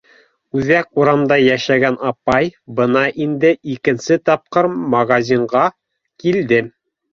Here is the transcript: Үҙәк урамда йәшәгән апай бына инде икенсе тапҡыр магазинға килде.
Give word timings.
Үҙәк 0.59 0.87
урамда 1.01 1.37
йәшәгән 1.43 1.97
апай 2.13 2.49
бына 2.81 3.05
инде 3.27 3.53
икенсе 3.75 4.19
тапҡыр 4.31 4.73
магазинға 4.97 5.65
килде. 6.27 6.63